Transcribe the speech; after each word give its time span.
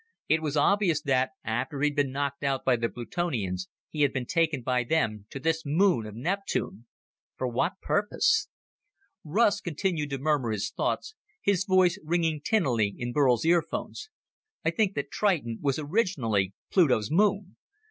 It 0.27 0.41
was 0.41 0.57
obvious 0.57 0.99
that, 1.03 1.29
after 1.43 1.79
he'd 1.81 1.95
been 1.95 2.11
knocked 2.11 2.43
out 2.43 2.65
by 2.65 2.75
the 2.75 2.89
Plutonians, 2.89 3.69
he 3.91 4.01
had 4.01 4.11
been 4.11 4.25
taken 4.25 4.63
by 4.63 4.83
them 4.83 5.27
to 5.29 5.39
this 5.39 5.61
moon 5.63 6.07
of 6.07 6.15
Neptune. 6.15 6.87
For 7.37 7.47
what 7.47 7.79
purpose? 7.83 8.47
Russ 9.23 9.61
continued 9.61 10.09
to 10.09 10.17
murmur 10.17 10.49
his 10.49 10.71
thoughts, 10.71 11.13
his 11.39 11.65
voice 11.65 11.99
ringing 12.03 12.41
tinnily 12.43 12.95
in 12.97 13.13
Burl's 13.13 13.45
earphones. 13.45 14.09
"I 14.65 14.71
think 14.71 14.95
that 14.95 15.11
Triton 15.11 15.59
was 15.61 15.77
originally 15.77 16.55
Pluto's 16.71 17.11
moon. 17.11 17.57